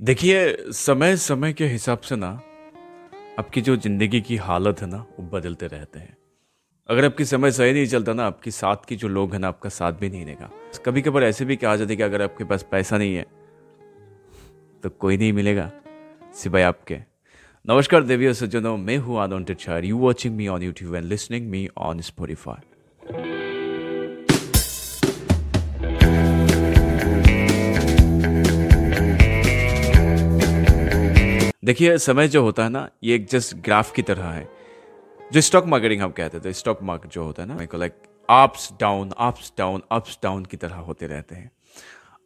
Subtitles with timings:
[0.00, 2.28] देखिए समय समय के हिसाब से ना,
[3.38, 6.16] आपकी जो ज़िंदगी की हालत है ना, वो बदलते रहते हैं।
[6.88, 9.68] अगर आपकी समय सही नहीं चलता ना, आपकी साथ की जो लोग हैं ना, आपका
[9.68, 10.50] साथ भी नहीं देगा।
[10.86, 13.26] कभी कभार ऐसे भी कहा जाता है कि अगर आपके पास पैसा नहीं है
[14.82, 15.70] तो कोई नहीं मिलेगा,
[16.34, 16.98] सिवाय आपके।
[17.64, 21.68] नमस्कार देवी सज्जनों, मैं हूँ आनंद चार you watching me on YouTube and listening me
[21.78, 23.47] on Spotify
[31.68, 34.48] देखिए, समय जो होता है ना, ये एक जस्ट ग्राफ की तरह है।
[35.32, 37.92] जो स्टॉक मार्केटिंग हम कहते थे स्टॉक मार्केट जो होता है ना, मेरे को like
[38.30, 41.50] ups down ups down ups down की तरह होते रहते हैं।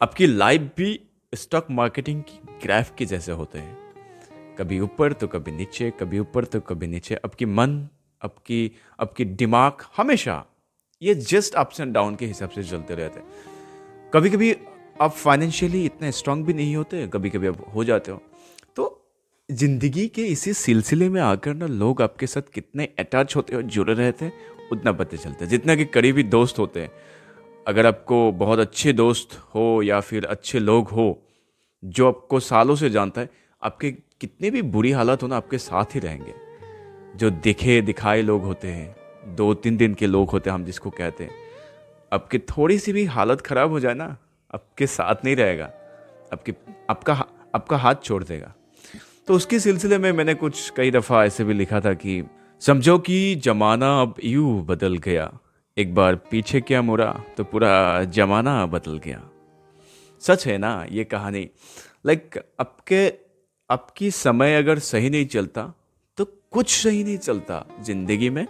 [0.03, 1.01] आपकी लाइफ भी
[1.35, 3.79] स्टॉक मार्केटिंग की ग्राफ के जैसे होते हैं।
[4.59, 7.89] कभी ऊपर तो कभी नीचे, कभी ऊपर तो कभी नीचे। आपकी मन
[8.25, 10.45] आपकी आपकी दिमाग हमेशा
[11.03, 13.27] ये जस्ट अप्स एंड डाउन के हिसाब से चलते रहते हैं।
[14.15, 14.57] कभी कभी
[15.01, 18.23] आप फाइनेंशियली इतने स्ट्रांग भी नहीं होते कभी कभी आप हो जाते हो।
[19.53, 23.95] ज़िंदगी के इसी सिलसिले में आकर ना लोग आपके साथ कितने अटैच होते और जुड़े
[23.95, 24.33] रहते हैं,
[24.73, 26.91] उतना पता चलता है। जितना कि करीबी दोस्त होते हैं।
[27.67, 31.23] अगर आपको बहुत अच्छे दोस्त हो या फिर अच्छे लोग हो,
[31.85, 33.31] जो आपको सालों से जानता है,
[33.63, 36.35] आपके कितने भी बुरी हालत हो ना, आपके साथ ही रहेंगे।
[37.17, 38.97] जो दिखे, दिखाए लोग होते हैं
[39.37, 41.31] दो तीन दिन के लोग होते हैं, हम जिसको कहते हैं।
[42.13, 44.17] आपकी थोड़ी सी भी हालत खराब हो जाए ना,
[44.55, 45.73] आपके साथ नहीं रहेगा।
[46.33, 46.55] आपके,
[46.91, 48.55] आपका आपका हाथ छोड़ देगा।
[49.33, 52.23] तो उसके सिलसिले में मैंने कुछ कई दफ़ा ऐसे भी लिखा था कि,
[52.63, 55.31] समझो कि जमाना अब यू बदल गया।
[55.77, 57.73] एक बार पीछे क्या मुड़ा तो पूरा
[58.13, 59.21] जमाना बदल गया।
[60.23, 61.49] सच है ना ये कहानी?
[62.07, 63.07] लाइक आपके
[63.71, 65.63] आपकी समय अगर सही नहीं चलता
[66.19, 68.47] तो कुछ सही नहीं चलता ज़िंदगी में,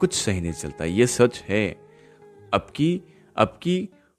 [0.00, 1.68] कुछ सही नहीं चलता। ये सच है।
[2.54, 2.90] आपकी
[3.36, 3.78] आपकी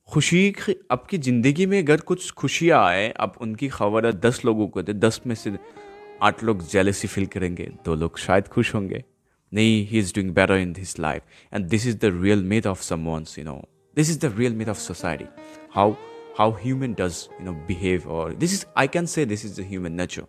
[0.10, 0.56] खुशी
[0.92, 5.22] आपकी ज़िंदगी में अगर कुछ खुशियाँ आए आप उनकी खबर दस लोगों को दे, दस
[5.28, 5.52] में से
[6.24, 9.04] आठ लोग जेलेसी फील करेंगे, दो लोग शायद खुश होंगे।
[9.54, 11.22] नहीं he is doing better in this life
[11.54, 13.62] and this is the real math of someone's you know
[13.96, 15.26] this is the real math of society
[15.76, 15.92] how
[16.40, 19.66] how human does you know behave और this is I can say this is the
[19.66, 20.24] human nature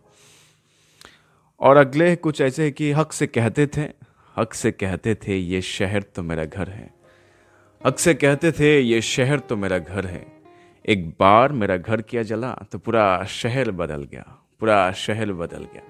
[1.61, 3.83] और अगले कुछ ऐसे है कि हक से कहते थे,
[4.37, 6.95] हक से कहते थे, ये शहर तो मेरा घर है।
[7.87, 10.27] हक से कहते थे, ये शहर तो मेरा घर है।
[10.85, 15.83] एक बार मेरा घर किया जला तो पूरा शहर बदल गया। पूरा शहर बदल गया।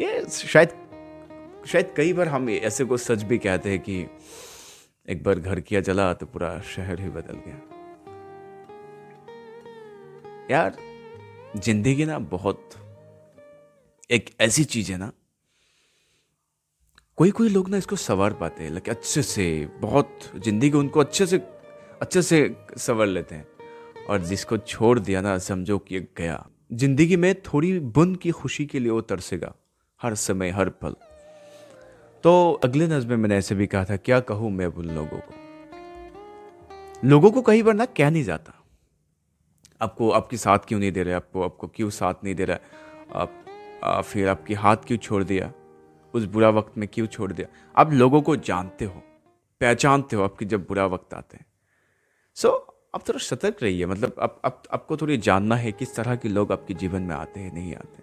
[0.00, 0.70] ये शायद
[1.66, 4.06] शायद कई बार हम ऐसे को सच भी कहते हैं कि
[5.08, 7.60] एक बार घर किया जला तो पूरा शहर ही बदल गया।
[10.50, 10.76] यार,
[11.56, 12.70] ज़िंदगी ना बहुत,
[14.10, 15.10] एक ऐसी चीज़ है ना
[17.18, 21.26] कोई कोई लोग ना इसको सवार पाते हैं लेकिन अच्छे से, बहुत ज़िंदगी उनको अच्छे
[21.26, 21.36] से
[22.02, 23.46] अच्छे से सवर लेते हैं।
[24.08, 28.78] और जिसको छोड़ दिया ना, समझो कि गया। ज़िंदगी में थोड़ी बुंद की खुशी के
[28.78, 29.54] लिए वो तरसेगा
[30.02, 30.94] हर समय हर पल।
[32.22, 35.34] तो अगले नज्म में मैंने ऐसे भी कहा था क्या कहूँ मैं उन लोगों को?
[37.04, 38.64] लोगों को कहीं बार ना कह नहीं जाता।
[39.80, 41.14] आपको आपकी साथ क्यों नहीं दे रहे?
[41.14, 42.58] आपको आपको क्यों साथ नहीं दे रहा?
[43.12, 43.44] आप
[43.84, 45.52] आ, फिर आपकी हाथ क्यों छोड़ दिया?
[46.14, 47.48] उस बुरा वक्त में क्यों छोड़ दिया?
[47.76, 49.02] आप लोगों को जानते हो
[49.60, 51.46] पहचानते हो आपके जब बुरा वक्त आते हैं।
[52.34, 56.16] सो so, आप थोड़ा सतर्क रहिए मतलब आप, आप आपको थोड़ी जानना है किस तरह
[56.16, 58.02] के लोग आपके जीवन में आते हैं नहीं आते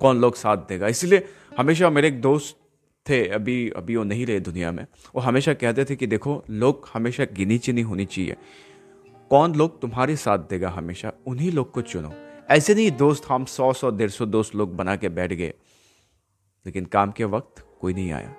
[0.00, 0.88] कौन लोग साथ देगा?
[0.88, 1.28] इसलिए
[1.58, 2.56] हमेशा मेरे एक दोस्त
[3.08, 6.88] थे अभी अभी वो नहीं रहे दुनिया में। वो हमेशा कहते थे कि देखो लोग
[6.94, 8.36] हमेशा गिनी चिनी होनी चाहिए।
[9.30, 11.12] कौन लोग तुम्हारे साथ देगा हमेशा?
[11.26, 12.12] उन्हीं लोग को चुनो।
[12.50, 15.54] ऐसे नहीं दोस्त हम सौ सौ डेढ़ सौ दोस्त लोग बना के बैठ गए।
[16.66, 18.34] लेकिन काम के वक्त कोई नहीं आया।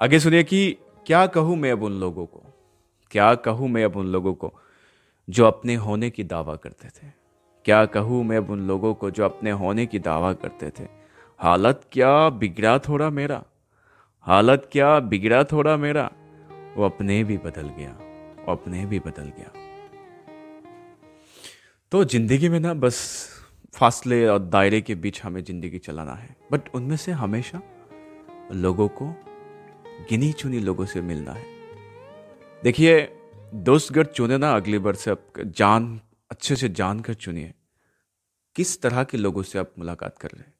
[0.00, 0.76] आगे सुनिए कि
[1.06, 2.42] क्या कहूँ मैं अब उन लोगों को?
[3.10, 4.54] क्या कहूँ मैं अब उन लोगों को?
[5.28, 7.10] जो अपने होने की दावा करते थे।
[7.64, 10.88] क्या कहूँ मैं उन लोगों को जो अपने होने की दावा करते थे?
[11.40, 13.42] हालत क्या बिगड़ा थोड़ा मेरा।
[14.26, 16.10] हालत क्या बिगड़ा थोड़ा मेरा।
[16.76, 17.90] वो अपने भी बदल गया,
[18.48, 19.50] अपने भी बदल गया।
[21.92, 23.28] तो ज़िंदगी में ना बस
[23.74, 27.60] फासले और दायरे के बीच हमें ज़िंदगी चलाना है। बट उनमें से हमेशा
[28.52, 29.06] लोगों को
[30.10, 31.44] गिनी चुनी लोगों से मिलना है।
[32.62, 33.00] देखिए
[33.52, 36.00] दोस्तगढ़ चुने ना अगली बार से आप जान,
[36.30, 37.52] अच्छे से जान कर चुनिए।
[38.56, 40.54] किस तरह के लोगों से आप मुलाकात कर रहे हैं?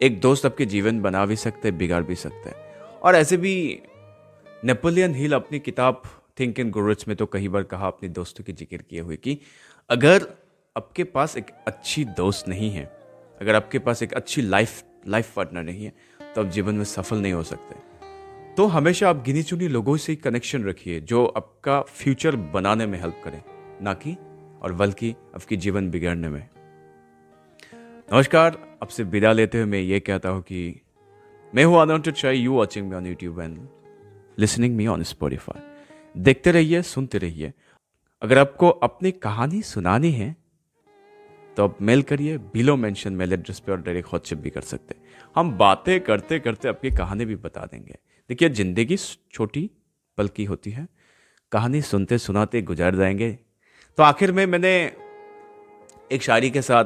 [0.00, 2.56] एक दोस्त आपके जीवन बना भी सकते हैं, बिगाड़ भी सकते हैं।
[3.00, 3.82] और ऐसे भी
[4.64, 6.02] नेपोलियन हिल अपनी किताब
[6.40, 9.38] थिंक इन गुरज में तो कई बार कहा अपने दोस्तों के ज़िक्र किए हुए कि
[9.90, 10.26] अगर
[10.76, 12.84] आपके पास एक अच्छी दोस्त नहीं है,
[13.40, 15.92] अगर आपके पास एक अच्छी लाइफ लाइफ पार्टनर नहीं है
[16.34, 17.91] तो आप जीवन में सफल नहीं हो सकते।
[18.56, 23.20] तो हमेशा आप गिनी चुनी लोगों से कनेक्शन रखिए, जो आपका फ्यूचर बनाने में हेल्प
[23.24, 23.42] करें।
[23.82, 24.16] ना कि,
[24.62, 26.48] और बल्कि आपकी जीवन बिगड़ने में।
[28.12, 30.80] नमस्कार, आपसे विदा लेते हुए मैं ये कहता हूँ कि
[31.54, 33.58] मैं हूँ आनंद चाय you watching me on YouTube and
[34.38, 35.60] listening me on Spotify
[36.14, 37.52] देखते रहिए, सुनते रहिए।
[38.22, 40.34] अगर आपको अपनी कहानी सुनानी है
[41.56, 44.94] तो आप मेल करिए बिलो मेंशन मेल एड्रेस पे और डायरेक्ट व्हाट्सएप भी कर सकते
[44.94, 45.02] हैं।
[45.36, 47.96] हम बातें करते करते आपकी कहानी भी बता देंगे।
[48.28, 48.96] देखिए, ज़िंदगी
[49.32, 49.70] छोटी
[50.18, 50.88] पल की होती है।
[51.52, 53.38] कहानी सुनते सुनाते गुजार जाएँगे।
[53.96, 54.92] तो आखिर में मैंने
[56.12, 56.84] एक शायरी के साथ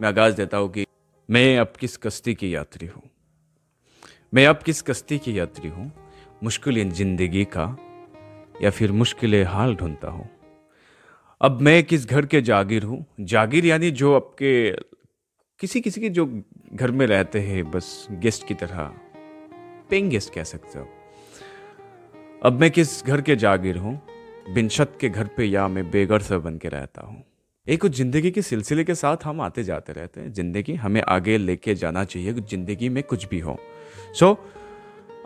[0.00, 0.86] मैं आगाज़ देता हूँ कि
[1.30, 3.02] मैं अब किस कश्ती की यात्री हूँ?
[4.34, 5.92] मैं अब किस कश्ती की यात्री हूँ?
[6.44, 7.76] मुश्किल ज़िंदगी का
[8.62, 10.30] या फिर मुश्किल हाल ढूंढता हूँ?
[11.40, 13.06] अब मैं किस घर के जागीर हूँ?
[13.20, 14.72] जागीर यानी जो आपके
[15.58, 16.42] किसी किसी के जो
[16.72, 18.94] घर में रहते हैं, बस गेस्ट की तरह।
[19.90, 20.88] पेइंग गेस्ट कह सकते हो।
[22.44, 24.00] अब मैं किस घर के जागीर हूँ?
[24.54, 27.24] बिन छत के घर पे या मैं बेघर सा बन के रहता हूँ।
[27.66, 31.38] एक कुछ ज़िंदगी के सिलसिले के साथ हम आते जाते रहते हैं। ज़िंदगी हमें आगे
[31.38, 33.58] लेके जाना चाहिए ज़िंदगी में कुछ भी हो।
[34.14, 34.36] सो so,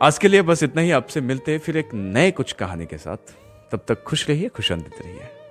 [0.02, 2.98] आज के लिए बस इतना ही। आपसे मिलते हैं फिर एक नए कुछ कहानी के
[2.98, 3.16] साथ।
[3.72, 5.43] तब तक खुश रहिए खुश रहिए।